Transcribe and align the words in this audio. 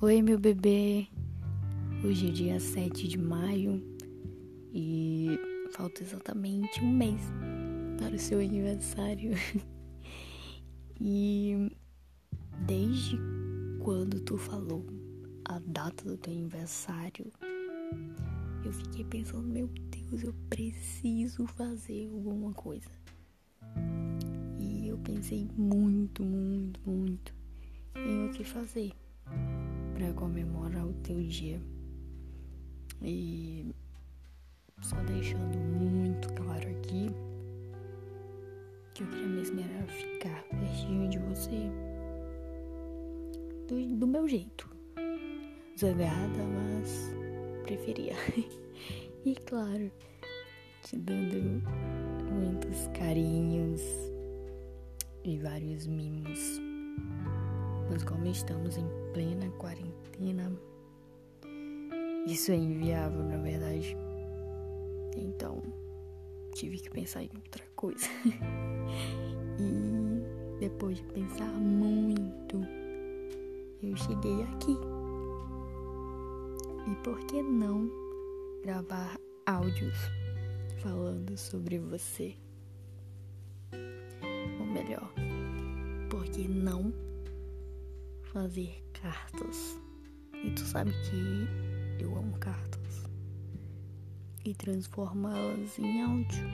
Oi, 0.00 0.22
meu 0.22 0.38
bebê. 0.38 1.08
Hoje 2.04 2.28
é 2.28 2.30
dia 2.30 2.60
7 2.60 3.08
de 3.08 3.18
maio 3.18 3.82
e 4.72 5.36
falta 5.72 6.04
exatamente 6.04 6.80
um 6.80 6.88
mês 6.88 7.20
para 7.98 8.14
o 8.14 8.18
seu 8.18 8.38
aniversário. 8.38 9.32
e 11.00 11.76
desde 12.64 13.18
quando 13.82 14.20
tu 14.20 14.38
falou 14.38 14.86
a 15.44 15.58
data 15.66 16.04
do 16.04 16.16
teu 16.16 16.32
aniversário, 16.32 17.32
eu 18.64 18.72
fiquei 18.72 19.04
pensando, 19.04 19.48
meu 19.48 19.66
Deus, 19.66 20.22
eu 20.22 20.32
preciso 20.48 21.44
fazer 21.44 22.08
alguma 22.12 22.52
coisa. 22.52 22.88
E 24.60 24.86
eu 24.86 24.98
pensei 24.98 25.48
muito, 25.56 26.22
muito, 26.22 26.80
muito 26.88 27.34
em 27.96 28.28
o 28.28 28.30
que 28.30 28.44
fazer 28.44 28.92
para 29.98 30.12
comemorar 30.12 30.86
o 30.86 30.92
teu 31.02 31.20
dia. 31.24 31.60
E 33.02 33.74
só 34.80 34.94
deixando 35.02 35.58
muito 35.58 36.32
claro 36.34 36.68
aqui 36.70 37.10
que 38.94 39.02
eu 39.02 39.08
queria 39.08 39.26
mesmo 39.26 39.60
era 39.60 39.86
ficar 39.88 40.44
pertinho 40.44 41.08
de 41.08 41.18
você 41.18 41.68
do, 43.66 43.96
do 43.96 44.06
meu 44.06 44.28
jeito. 44.28 44.70
Zangada, 45.76 46.44
mas 46.46 47.12
preferia. 47.64 48.14
e 49.26 49.34
claro, 49.34 49.90
te 50.84 50.96
dando 50.96 51.60
muitos 52.32 52.86
carinhos 52.96 53.82
e 55.24 55.38
vários 55.38 55.88
mimos. 55.88 56.60
Mas 57.90 58.04
como 58.04 58.26
estamos 58.26 58.76
em 58.76 58.86
plena 59.12 59.50
quarentena, 59.52 59.77
isso 62.26 62.52
é 62.52 62.56
inviável, 62.56 63.22
na 63.22 63.36
verdade. 63.38 63.96
Então, 65.16 65.62
tive 66.54 66.78
que 66.78 66.90
pensar 66.90 67.22
em 67.22 67.30
outra 67.34 67.64
coisa. 67.74 68.06
e 69.58 70.58
depois 70.60 70.98
de 70.98 71.04
pensar 71.04 71.50
muito, 71.52 72.60
eu 73.82 73.96
cheguei 73.96 74.42
aqui. 74.42 74.76
E 76.90 76.94
por 77.02 77.18
que 77.26 77.42
não 77.42 77.90
gravar 78.62 79.18
áudios 79.46 79.96
falando 80.82 81.36
sobre 81.36 81.78
você? 81.78 82.36
Ou 84.60 84.66
melhor, 84.66 85.12
por 86.10 86.24
que 86.26 86.46
não 86.46 86.92
fazer 88.32 88.82
cartas. 88.92 89.78
E 90.44 90.50
tu 90.50 90.60
sabe 90.60 90.92
que 90.92 92.02
eu 92.02 92.16
amo 92.16 92.38
cartas. 92.38 93.04
E 94.44 94.54
transformá-las 94.54 95.76
em 95.78 96.02
áudio. 96.02 96.46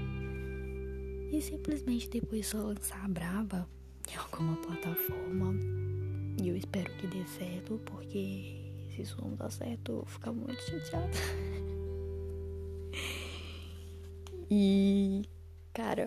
E 1.30 1.42
simplesmente 1.42 2.08
depois 2.08 2.46
só 2.46 2.58
lançar 2.58 3.04
a 3.04 3.08
brava 3.08 3.68
em 4.10 4.16
alguma 4.16 4.56
plataforma. 4.56 5.54
E 6.42 6.48
eu 6.48 6.56
espero 6.56 6.91
que 6.96 7.06
dê 7.06 7.26
certo, 7.26 7.78
porque 7.84 8.62
se 8.91 9.02
isso 9.02 9.20
não 9.20 9.34
dar 9.34 9.50
certo, 9.50 9.92
eu 9.92 9.96
vou 9.96 10.06
ficar 10.06 10.32
muito 10.32 10.62
chateada. 10.62 11.10
e, 14.50 15.22
cara, 15.72 16.06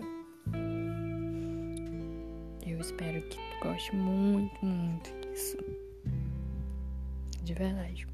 eu 2.66 2.80
espero 2.80 3.22
que 3.22 3.36
tu 3.36 3.38
goste 3.62 3.94
muito, 3.94 4.64
muito 4.64 5.10
isso. 5.32 5.56
De 7.48 7.54
verdade. 7.54 8.06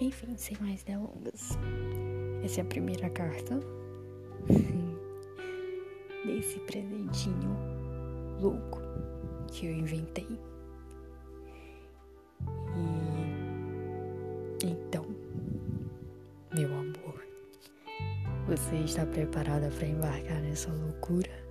Enfim, 0.00 0.38
sem 0.38 0.56
mais 0.58 0.82
delongas. 0.82 1.50
Essa 2.42 2.60
é 2.60 2.62
a 2.62 2.64
primeira 2.64 3.10
carta 3.10 3.60
desse 6.24 6.58
presentinho 6.60 7.54
louco 8.40 8.80
que 9.48 9.66
eu 9.66 9.72
inventei. 9.74 10.40
E 14.62 14.66
então, 14.66 15.04
meu 16.54 16.72
amor, 16.72 17.22
você 18.46 18.76
está 18.76 19.04
preparada 19.04 19.70
para 19.72 19.86
embarcar 19.86 20.40
nessa 20.40 20.72
loucura? 20.72 21.45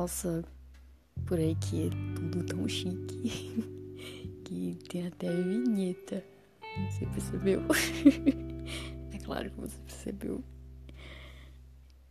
Nossa, 0.00 0.42
por 1.26 1.38
aí 1.38 1.54
que 1.56 1.88
é 1.88 1.90
tudo 2.14 2.42
tão 2.42 2.66
chique 2.66 3.62
que 4.46 4.78
tem 4.88 5.08
até 5.08 5.30
vinheta. 5.30 6.24
Você 6.88 7.04
percebeu? 7.04 7.60
é 9.12 9.18
claro 9.18 9.50
que 9.50 9.60
você 9.60 9.78
percebeu. 9.82 10.42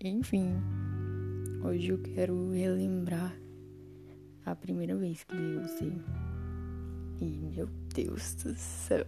Enfim, 0.01 0.53
hoje 1.63 1.87
eu 1.87 1.97
quero 1.97 2.51
relembrar 2.51 3.35
a 4.45 4.55
primeira 4.55 4.95
vez 4.95 5.23
que 5.23 5.35
vi 5.35 5.57
você. 5.57 5.91
E 7.19 7.25
meu 7.25 7.65
Deus 7.95 8.35
do 8.35 8.53
céu, 8.53 9.07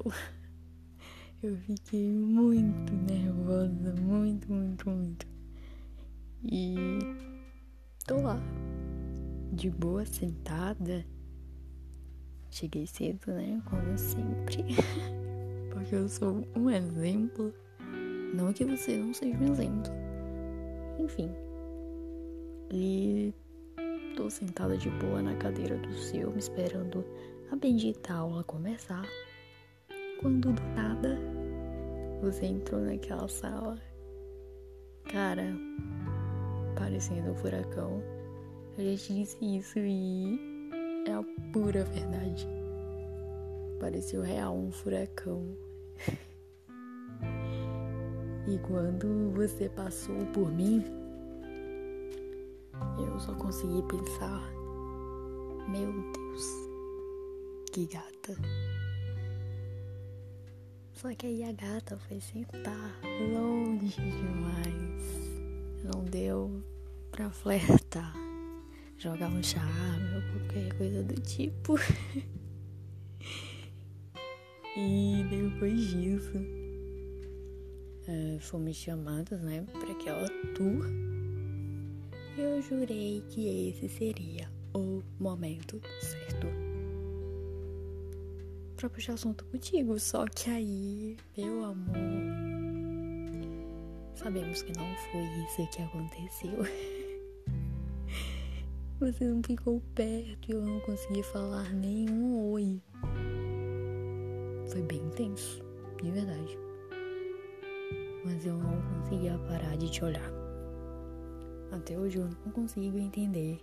eu 1.44 1.56
fiquei 1.56 2.12
muito 2.12 2.94
nervosa, 2.94 3.94
muito, 4.02 4.52
muito, 4.52 4.90
muito. 4.90 5.28
E 6.44 6.98
tô 8.08 8.20
lá, 8.20 8.42
de 9.52 9.70
boa, 9.70 10.06
sentada. 10.06 11.06
Cheguei 12.50 12.88
cedo, 12.88 13.32
né? 13.32 13.62
Como 13.70 13.98
sempre. 13.98 14.64
Porque 15.72 15.96
eu 15.96 16.08
sou 16.08 16.48
um 16.56 16.70
exemplo. 16.70 17.54
Não 18.34 18.54
que 18.54 18.64
você 18.64 18.98
não 18.98 19.14
seja 19.14 19.38
um 19.38 19.52
exemplo. 19.52 19.92
Enfim. 21.00 21.30
E 22.72 23.34
tô 24.16 24.30
sentada 24.30 24.78
de 24.78 24.90
boa 24.90 25.22
na 25.22 25.36
cadeira 25.36 25.78
do 25.78 25.94
seu, 25.94 26.36
esperando 26.38 27.06
a 27.52 27.56
bendita 27.56 28.14
aula 28.14 28.44
começar. 28.44 29.06
Quando 30.22 30.54
do 30.54 30.62
nada 30.76 31.20
você 32.22 32.46
entrou 32.46 32.80
naquela 32.80 33.28
sala. 33.28 33.78
Cara, 35.12 35.54
parecendo 36.78 37.32
um 37.32 37.36
furacão. 37.36 38.21
A 38.82 38.84
gente 38.84 39.14
disse 39.14 39.38
isso 39.58 39.78
e 39.78 40.40
é 41.06 41.14
a 41.14 41.24
pura 41.54 41.84
verdade. 41.84 42.48
Pareceu 43.80 44.24
real 44.24 44.58
um 44.58 44.72
furacão. 44.72 45.56
e 48.48 48.58
quando 48.58 49.30
você 49.36 49.70
passou 49.70 50.26
por 50.34 50.52
mim, 50.52 50.84
eu 52.98 53.20
só 53.20 53.36
consegui 53.36 53.84
pensar: 53.84 54.52
Meu 55.70 55.92
Deus, 56.14 56.44
que 57.72 57.86
gata. 57.86 58.36
Só 60.94 61.14
que 61.14 61.28
aí 61.28 61.44
a 61.44 61.52
gata 61.52 62.00
foi 62.08 62.20
sentar 62.20 63.00
longe 63.32 64.02
demais. 64.02 65.30
Não 65.84 66.04
deu 66.04 66.64
pra 67.12 67.30
flertar, 67.30 68.16
jogar 69.02 69.30
um 69.30 69.42
charme 69.42 70.16
ou 70.16 70.22
qualquer 70.32 70.78
coisa 70.78 71.04
do 71.04 71.20
tipo. 71.22 71.76
e 74.78 75.26
depois 75.28 75.90
disso, 75.90 76.38
uh, 78.08 78.40
fomos 78.40 78.76
chamados, 78.76 79.42
né, 79.42 79.66
para 79.72 79.92
aquela 79.92 80.30
tour. 80.54 80.86
Eu 82.38 82.62
jurei 82.62 83.24
que 83.30 83.70
esse 83.70 83.90
seria 83.90 84.48
o 84.74 85.02
momento 85.20 85.82
certo 86.00 86.46
pra 88.76 88.88
puxar 88.88 89.14
assunto 89.14 89.44
contigo. 89.46 90.00
Só 90.00 90.28
que 90.28 90.52
aí, 90.52 91.18
meu 91.36 91.64
amor, 91.64 91.96
sabemos 94.14 94.62
que 94.62 94.78
não 94.78 94.96
foi 95.12 95.24
isso 95.46 95.68
que 95.76 95.82
aconteceu. 95.82 96.64
Você 99.02 99.26
não 99.26 99.42
ficou 99.42 99.82
perto 99.96 100.52
e 100.52 100.52
eu 100.52 100.62
não 100.62 100.80
consegui 100.82 101.24
falar 101.24 101.74
nenhum 101.74 102.52
oi. 102.52 102.80
Foi 104.68 104.84
bem 104.84 105.10
tenso. 105.16 105.60
de 106.04 106.12
verdade. 106.12 106.56
Mas 108.24 108.46
eu 108.46 108.54
não 108.54 108.80
conseguia 108.94 109.40
parar 109.40 109.76
de 109.76 109.90
te 109.90 110.06
olhar. 110.06 110.32
Até 111.72 111.98
hoje 111.98 112.20
eu 112.20 112.26
não 112.46 112.52
consigo 112.52 112.96
entender 113.00 113.60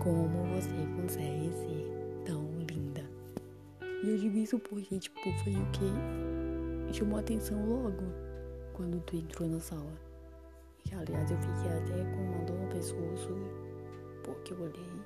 como 0.00 0.44
você 0.54 0.70
consegue 0.94 1.50
ser 1.54 2.22
tão 2.24 2.48
linda. 2.60 3.04
E 3.82 4.10
eu 4.10 4.16
digo 4.16 4.38
isso 4.38 4.60
porque, 4.60 4.96
tipo, 5.00 5.20
foi 5.42 5.56
o 5.56 5.66
que 5.72 6.94
chamou 6.94 7.18
atenção 7.18 7.68
logo 7.68 8.04
quando 8.74 9.00
tu 9.00 9.16
entrou 9.16 9.48
na 9.48 9.58
sala. 9.58 9.92
Que, 10.78 10.94
aliás, 10.94 11.28
eu 11.32 11.38
fiquei 11.38 11.68
até 11.68 12.04
com 12.14 12.22
uma 12.22 12.44
dor 12.44 12.56
no 12.60 12.68
pescoço 12.68 13.67
porque 14.28 14.52
eu 14.52 14.60
olhei, 14.60 15.02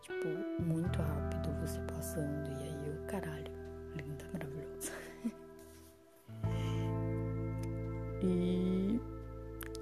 tipo, 0.00 0.26
muito 0.62 1.00
rápido 1.00 1.48
você 1.60 1.80
passando. 1.82 2.50
E 2.50 2.64
aí 2.64 2.88
eu, 2.88 3.06
caralho, 3.06 3.52
linda, 3.94 4.24
maravilhosa. 4.32 4.92
e, 8.22 9.00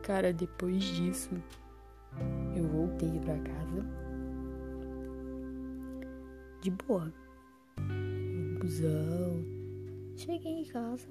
cara, 0.03 0.31
depois 0.33 0.85
disso, 0.85 1.31
eu 2.55 2.69
voltei 2.69 3.19
pra 3.21 3.39
casa 3.39 3.83
de 6.61 6.71
boa. 6.71 7.11
Busão. 8.61 9.43
Cheguei 10.17 10.61
em 10.61 10.65
casa. 10.67 11.09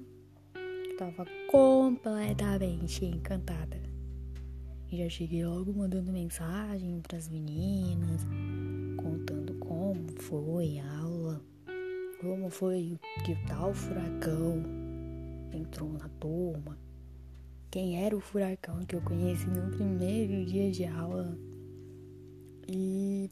Tava 0.96 1.26
completamente 1.50 3.04
encantada. 3.04 3.89
Já 4.92 5.08
cheguei 5.08 5.44
logo 5.44 5.72
mandando 5.72 6.12
mensagem 6.12 7.00
pras 7.00 7.28
meninas, 7.28 8.26
contando 8.96 9.54
como 9.54 10.06
foi 10.20 10.78
a 10.78 10.98
aula, 10.98 11.40
como 12.20 12.50
foi 12.50 12.98
que 13.24 13.34
tal 13.46 13.72
furacão 13.72 14.62
entrou 15.52 15.92
na 15.92 16.08
turma 16.20 16.76
quem 17.70 18.04
era 18.04 18.16
o 18.16 18.20
furacão 18.20 18.84
que 18.84 18.96
eu 18.96 19.00
conheci 19.02 19.46
no 19.46 19.70
primeiro 19.70 20.44
dia 20.44 20.72
de 20.72 20.84
aula. 20.84 21.38
E 22.66 23.30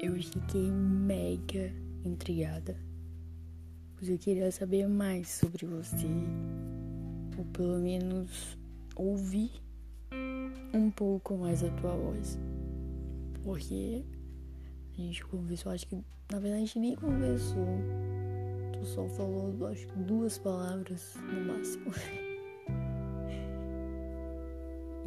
eu 0.00 0.20
fiquei 0.20 0.68
mega 0.68 1.72
intrigada. 2.04 2.76
Pois 3.94 4.10
eu 4.10 4.18
queria 4.18 4.50
saber 4.50 4.88
mais 4.88 5.28
sobre 5.28 5.64
você. 5.64 6.08
Ou 7.38 7.44
pelo 7.52 7.78
menos 7.78 8.58
ouvir 8.96 9.52
um 10.76 10.90
pouco 10.90 11.36
mais 11.36 11.62
a 11.64 11.70
tua 11.70 11.94
voz. 11.96 12.38
Porque 13.42 14.04
a 14.94 15.00
gente 15.00 15.24
conversou, 15.26 15.72
acho 15.72 15.86
que 15.86 15.96
na 16.30 16.38
verdade 16.38 16.54
a 16.54 16.66
gente 16.66 16.78
nem 16.78 16.96
conversou. 16.96 17.66
Tu 18.72 18.84
só 18.86 19.08
falou 19.08 19.66
acho 19.66 19.86
que 19.86 19.98
duas 20.00 20.38
palavras 20.38 21.14
no 21.16 21.52
máximo. 21.52 21.92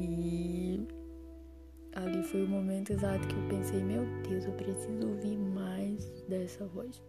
E 0.01 0.87
ali 1.93 2.23
foi 2.23 2.45
o 2.45 2.47
momento 2.47 2.93
exato 2.93 3.27
que 3.27 3.35
eu 3.35 3.49
pensei, 3.49 3.83
meu 3.83 4.05
Deus, 4.23 4.45
eu 4.45 4.53
preciso 4.53 5.09
ouvir 5.09 5.37
mais 5.37 6.09
dessa 6.29 6.65
voz. 6.67 7.01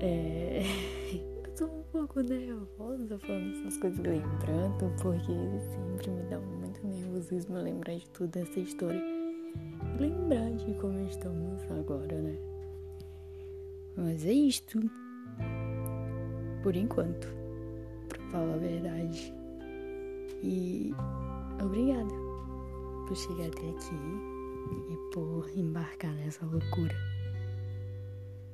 É... 0.00 0.62
tô 1.58 1.64
um 1.64 1.82
pouco 1.90 2.20
nervosa 2.20 3.18
falando 3.18 3.50
essas 3.58 3.76
coisas, 3.78 3.98
lembrando, 3.98 4.94
porque 5.02 5.32
sempre 5.72 6.10
me 6.12 6.22
dá 6.30 6.38
muito 6.38 6.86
nervosismo 6.86 7.56
lembrar 7.56 7.96
de 7.96 8.08
toda 8.10 8.38
essa 8.38 8.60
história. 8.60 9.02
Lembrar 9.98 10.52
de 10.52 10.72
como 10.74 11.00
estamos 11.08 11.60
agora, 11.72 12.16
né? 12.22 12.38
Mas 13.96 14.24
é 14.24 14.32
isto. 14.32 14.78
Por 16.62 16.76
enquanto. 16.76 17.26
Pra 18.08 18.20
falar 18.30 18.54
a 18.54 18.58
verdade. 18.58 19.34
E 20.44 20.94
obrigada 21.60 22.14
por 23.08 23.16
chegar 23.16 23.48
até 23.48 23.68
aqui 23.68 23.96
e 24.92 25.12
por 25.12 25.50
embarcar 25.56 26.14
nessa 26.14 26.46
loucura. 26.46 26.94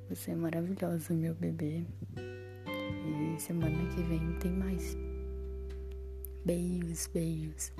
Você 0.08 0.30
é 0.30 0.34
maravilhosa, 0.34 1.12
meu 1.12 1.34
bebê. 1.34 1.84
E 3.04 3.40
semana 3.40 3.88
que 3.94 4.02
vem 4.02 4.32
tem 4.40 4.52
mais. 4.52 4.96
Beijos, 6.44 7.08
beijos. 7.12 7.72